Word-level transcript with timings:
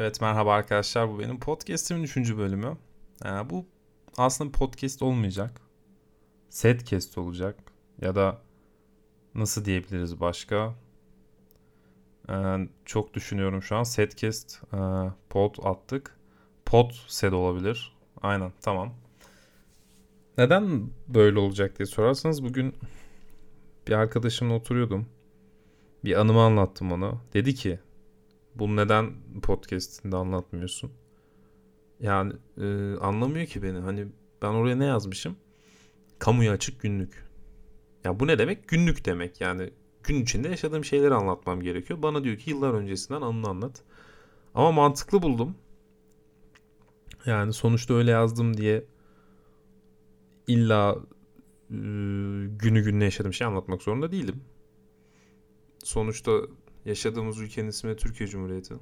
Evet 0.00 0.20
merhaba 0.20 0.54
arkadaşlar 0.54 1.10
bu 1.10 1.18
benim 1.18 1.40
podcastimin 1.40 2.02
3. 2.02 2.16
bölümü. 2.16 2.76
Ee, 3.24 3.28
bu 3.50 3.66
aslında 4.16 4.52
podcast 4.52 5.02
olmayacak. 5.02 5.60
Setcast 6.50 7.18
olacak. 7.18 7.56
Ya 8.00 8.14
da 8.14 8.38
nasıl 9.34 9.64
diyebiliriz 9.64 10.20
başka? 10.20 10.74
Ee, 12.30 12.68
çok 12.84 13.14
düşünüyorum 13.14 13.62
şu 13.62 13.76
an. 13.76 13.82
Setcast 13.82 14.62
e, 14.74 14.78
pod 15.30 15.54
attık. 15.62 16.16
Pod 16.64 16.90
set 17.08 17.32
olabilir. 17.32 17.96
Aynen 18.22 18.52
tamam. 18.60 18.94
Neden 20.38 20.90
böyle 21.08 21.38
olacak 21.38 21.78
diye 21.78 21.86
sorarsanız 21.86 22.44
bugün 22.44 22.74
bir 23.88 23.92
arkadaşımla 23.92 24.54
oturuyordum. 24.54 25.06
Bir 26.04 26.20
anımı 26.20 26.40
anlattım 26.40 26.92
ona. 26.92 27.12
Dedi 27.34 27.54
ki 27.54 27.80
bunu 28.54 28.76
neden 28.76 29.12
podcast'inde 29.42 30.16
anlatmıyorsun? 30.16 30.90
Yani 32.00 32.32
e, 32.58 32.96
anlamıyor 32.96 33.46
ki 33.46 33.62
beni. 33.62 33.78
Hani 33.78 34.06
ben 34.42 34.48
oraya 34.48 34.76
ne 34.76 34.84
yazmışım? 34.84 35.36
Kamuya 36.18 36.52
açık 36.52 36.80
günlük. 36.80 37.30
Ya 38.04 38.20
bu 38.20 38.26
ne 38.26 38.38
demek? 38.38 38.68
Günlük 38.68 39.04
demek. 39.04 39.40
Yani 39.40 39.70
gün 40.04 40.22
içinde 40.22 40.48
yaşadığım 40.48 40.84
şeyleri 40.84 41.14
anlatmam 41.14 41.62
gerekiyor. 41.62 42.02
Bana 42.02 42.24
diyor 42.24 42.36
ki 42.36 42.50
yıllar 42.50 42.74
öncesinden 42.74 43.20
anını 43.20 43.48
anlat. 43.48 43.82
Ama 44.54 44.72
mantıklı 44.72 45.22
buldum. 45.22 45.54
Yani 47.26 47.52
sonuçta 47.52 47.94
öyle 47.94 48.10
yazdım 48.10 48.56
diye 48.56 48.84
illa 50.46 50.96
e, 51.70 51.76
günü 52.48 52.84
gününe 52.84 53.04
yaşadığım 53.04 53.32
şey 53.32 53.46
anlatmak 53.46 53.82
zorunda 53.82 54.12
değilim. 54.12 54.40
Sonuçta 55.84 56.32
Yaşadığımız 56.84 57.38
ülkenin 57.38 57.68
ismi 57.68 57.96
Türkiye 57.96 58.28
Cumhuriyeti. 58.28 58.74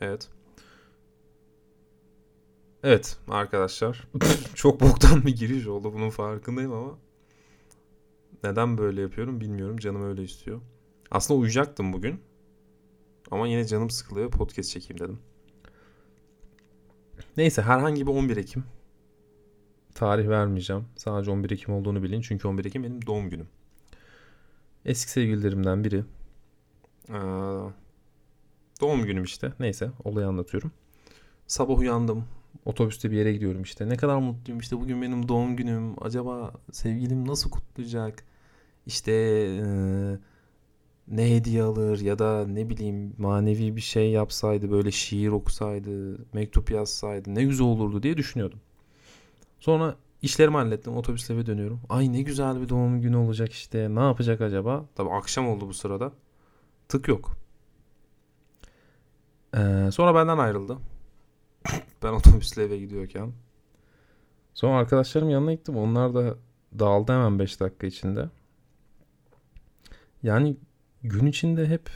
Evet. 0.00 0.28
Evet 2.82 3.18
arkadaşlar. 3.28 4.08
Çok 4.54 4.80
boktan 4.80 5.26
bir 5.26 5.36
giriş 5.36 5.66
oldu 5.66 5.92
bunun 5.92 6.10
farkındayım 6.10 6.72
ama 6.72 6.98
neden 8.44 8.78
böyle 8.78 9.00
yapıyorum 9.00 9.40
bilmiyorum. 9.40 9.76
Canım 9.76 10.02
öyle 10.02 10.22
istiyor. 10.22 10.60
Aslında 11.10 11.40
uyuyacaktım 11.40 11.92
bugün. 11.92 12.20
Ama 13.30 13.48
yine 13.48 13.66
canım 13.66 13.90
sıkılıyor. 13.90 14.30
Podcast 14.30 14.70
çekeyim 14.70 15.00
dedim. 15.00 15.18
Neyse 17.36 17.62
herhangi 17.62 18.06
bir 18.06 18.12
11 18.12 18.36
Ekim. 18.36 18.64
Tarih 19.94 20.28
vermeyeceğim. 20.28 20.84
Sadece 20.96 21.30
11 21.30 21.50
Ekim 21.50 21.74
olduğunu 21.74 22.02
bilin. 22.02 22.20
Çünkü 22.20 22.48
11 22.48 22.64
Ekim 22.64 22.84
benim 22.84 23.06
doğum 23.06 23.30
günüm. 23.30 23.48
Eski 24.84 25.10
sevgililerimden 25.10 25.84
biri 25.84 26.04
doğum 28.80 29.04
günüm 29.04 29.24
işte. 29.24 29.52
Neyse 29.60 29.90
olayı 30.04 30.26
anlatıyorum. 30.26 30.72
Sabah 31.46 31.78
uyandım. 31.78 32.24
Otobüste 32.64 33.10
bir 33.10 33.16
yere 33.16 33.32
gidiyorum 33.32 33.62
işte. 33.62 33.88
Ne 33.88 33.96
kadar 33.96 34.16
mutluyum 34.16 34.60
işte 34.60 34.80
bugün 34.80 35.02
benim 35.02 35.28
doğum 35.28 35.56
günüm. 35.56 36.04
Acaba 36.04 36.52
sevgilim 36.72 37.28
nasıl 37.28 37.50
kutlayacak? 37.50 38.24
İşte 38.86 39.12
ee, 39.12 40.18
ne 41.08 41.30
hediye 41.36 41.62
alır 41.62 42.00
ya 42.00 42.18
da 42.18 42.46
ne 42.46 42.70
bileyim 42.70 43.14
manevi 43.18 43.76
bir 43.76 43.80
şey 43.80 44.10
yapsaydı 44.10 44.70
böyle 44.70 44.90
şiir 44.90 45.28
okusaydı 45.28 46.18
mektup 46.32 46.70
yazsaydı 46.70 47.34
ne 47.34 47.44
güzel 47.44 47.66
olurdu 47.66 48.02
diye 48.02 48.16
düşünüyordum. 48.16 48.60
Sonra 49.60 49.96
işlerimi 50.22 50.56
hallettim 50.56 50.96
otobüsle 50.96 51.34
eve 51.34 51.46
dönüyorum. 51.46 51.80
Ay 51.88 52.12
ne 52.12 52.22
güzel 52.22 52.60
bir 52.62 52.68
doğum 52.68 53.00
günü 53.00 53.16
olacak 53.16 53.52
işte 53.52 53.94
ne 53.94 54.00
yapacak 54.00 54.40
acaba? 54.40 54.86
Tabi 54.94 55.10
akşam 55.10 55.48
oldu 55.48 55.68
bu 55.68 55.74
sırada. 55.74 56.12
Tık 56.88 57.08
yok. 57.08 57.36
Ee, 59.56 59.88
sonra 59.92 60.14
benden 60.14 60.38
ayrıldı. 60.38 60.78
ben 62.02 62.12
otobüsle 62.12 62.62
eve 62.62 62.78
gidiyorken. 62.78 63.32
Sonra 64.54 64.76
arkadaşlarım 64.78 65.30
yanına 65.30 65.52
gittim. 65.52 65.76
Onlar 65.76 66.14
da 66.14 66.36
dağıldı 66.78 67.12
hemen 67.12 67.38
5 67.38 67.60
dakika 67.60 67.86
içinde. 67.86 68.30
Yani 70.22 70.56
gün 71.02 71.26
içinde 71.26 71.66
hep 71.66 71.90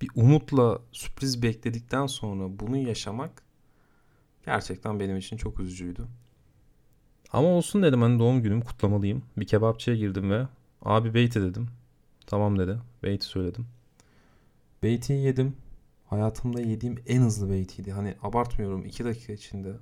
bir 0.00 0.10
umutla 0.14 0.78
sürpriz 0.92 1.42
bekledikten 1.42 2.06
sonra 2.06 2.58
bunu 2.60 2.76
yaşamak 2.76 3.42
gerçekten 4.46 5.00
benim 5.00 5.16
için 5.16 5.36
çok 5.36 5.60
üzücüydü. 5.60 6.06
Ama 7.32 7.48
olsun 7.48 7.82
dedim 7.82 8.02
hani 8.02 8.18
doğum 8.18 8.42
günüm 8.42 8.60
kutlamalıyım. 8.60 9.22
Bir 9.36 9.46
kebapçıya 9.46 9.96
girdim 9.96 10.30
ve 10.30 10.46
abi 10.82 11.14
beyti 11.14 11.42
dedim. 11.42 11.68
Tamam 12.26 12.58
dedi. 12.58 12.78
Beyti 13.02 13.24
söyledim. 13.24 13.66
Beyti'yi 14.82 15.24
yedim. 15.24 15.56
Hayatımda 16.04 16.60
yediğim 16.60 17.02
en 17.06 17.20
hızlı 17.20 17.50
beytiydi. 17.50 17.92
Hani 17.92 18.14
abartmıyorum 18.22 18.84
2 18.84 19.04
dakika 19.04 19.32
içinde 19.32 19.76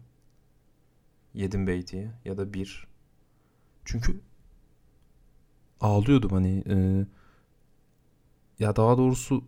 yedim 1.34 1.66
beytiyi 1.66 2.10
ya 2.24 2.38
da 2.38 2.54
bir. 2.54 2.86
Çünkü 3.84 4.20
ağlıyordum 5.80 6.30
hani 6.30 6.64
e, 6.66 7.06
ya 8.58 8.76
daha 8.76 8.98
doğrusu 8.98 9.44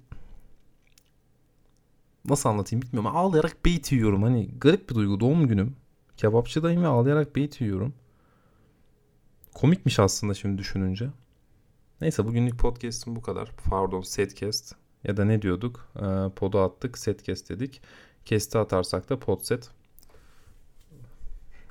nasıl 2.25 2.49
anlatayım 2.49 2.83
bilmiyorum. 2.83 3.17
Ağlayarak 3.17 3.65
beyti 3.65 3.95
yiyorum. 3.95 4.23
Hani 4.23 4.51
garip 4.59 4.91
bir 4.91 4.95
duygu. 4.95 5.21
Doğum 5.21 5.49
günüm. 5.49 5.77
Kebapçıdayım 6.17 6.83
ve 6.83 6.87
ağlayarak 6.87 7.37
beyti 7.37 7.65
yiyorum. 7.65 7.95
Komikmiş 9.55 9.99
aslında 9.99 10.35
şimdi 10.35 10.59
düşününce. 10.59 11.11
Neyse 12.01 12.27
bugünlük 12.27 12.59
podcast'im 12.59 13.17
bu 13.17 13.23
kadar. 13.23 13.53
Pardon 13.71 14.01
setcast. 14.01 14.82
Ya 15.05 15.17
da 15.17 15.25
ne 15.25 15.43
diyorduk? 15.43 15.89
E, 15.97 16.31
podu 16.37 16.59
attık 16.61 16.99
setcast 16.99 17.51
dedik. 17.51 17.83
Kesti 18.25 18.59
atarsak 18.59 19.11
da 19.11 19.19
podset. 19.19 19.71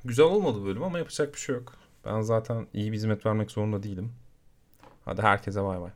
Güzel 0.04 0.26
olmadı 0.26 0.64
bölüm 0.64 0.82
ama 0.82 0.98
yapacak 0.98 1.34
bir 1.34 1.38
şey 1.38 1.54
yok. 1.54 1.72
Ben 2.04 2.20
zaten 2.20 2.66
iyi 2.74 2.92
bir 2.92 2.96
hizmet 2.96 3.26
vermek 3.26 3.50
zorunda 3.50 3.82
değilim. 3.82 4.12
Hadi 5.04 5.22
herkese 5.22 5.64
bay 5.64 5.80
bay. 5.80 5.90